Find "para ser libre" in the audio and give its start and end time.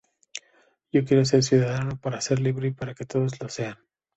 2.01-2.69